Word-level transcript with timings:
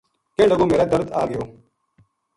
کہن 0.35 0.47
لگو 0.49 0.65
میرے 0.69 0.85
درد 0.91 1.07
آ 1.21 1.23
گیو 1.29 1.43